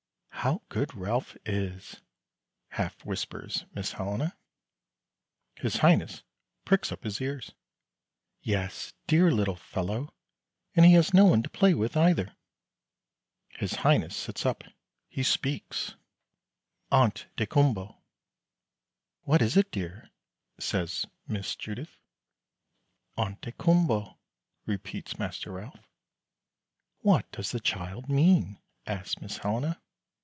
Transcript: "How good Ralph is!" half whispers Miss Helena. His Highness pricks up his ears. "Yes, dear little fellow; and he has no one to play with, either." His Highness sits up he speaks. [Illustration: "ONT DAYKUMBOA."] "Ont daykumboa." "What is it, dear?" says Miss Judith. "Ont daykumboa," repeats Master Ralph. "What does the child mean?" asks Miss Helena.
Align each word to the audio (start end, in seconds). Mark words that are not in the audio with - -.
"How 0.33 0.63
good 0.69 0.95
Ralph 0.95 1.37
is!" 1.45 2.01
half 2.69 3.05
whispers 3.05 3.65
Miss 3.75 3.91
Helena. 3.91 4.35
His 5.57 5.75
Highness 5.77 6.23
pricks 6.65 6.91
up 6.91 7.03
his 7.03 7.21
ears. 7.21 7.51
"Yes, 8.41 8.93
dear 9.05 9.29
little 9.29 9.55
fellow; 9.55 10.15
and 10.73 10.83
he 10.83 10.93
has 10.93 11.13
no 11.13 11.25
one 11.25 11.43
to 11.43 11.49
play 11.51 11.75
with, 11.75 11.95
either." 11.95 12.35
His 13.49 13.73
Highness 13.85 14.17
sits 14.17 14.43
up 14.43 14.63
he 15.09 15.21
speaks. 15.21 15.89
[Illustration: 16.91 16.91
"ONT 16.91 17.27
DAYKUMBOA."] 17.37 17.61
"Ont 17.61 17.73
daykumboa." 17.85 18.01
"What 19.25 19.43
is 19.43 19.55
it, 19.55 19.69
dear?" 19.71 20.09
says 20.59 21.05
Miss 21.27 21.55
Judith. 21.55 21.99
"Ont 23.15 23.39
daykumboa," 23.41 24.17
repeats 24.65 25.19
Master 25.19 25.51
Ralph. 25.51 25.87
"What 27.01 27.31
does 27.31 27.51
the 27.51 27.59
child 27.59 28.09
mean?" 28.09 28.57
asks 28.87 29.21
Miss 29.21 29.37
Helena. 29.37 29.79